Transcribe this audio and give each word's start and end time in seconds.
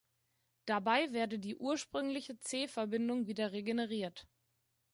Dabei 0.65 1.13
werde 1.13 1.37
die 1.37 1.57
ursprüngliche 1.57 2.39
C-Verbindung 2.39 3.27
wieder 3.27 3.51
regeneriert. 3.51 4.27